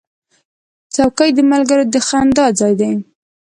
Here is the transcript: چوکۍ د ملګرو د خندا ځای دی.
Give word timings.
چوکۍ 0.93 1.29
د 1.35 1.39
ملګرو 1.51 1.83
د 1.93 1.95
خندا 2.07 2.45
ځای 2.59 2.73
دی. 2.81 2.91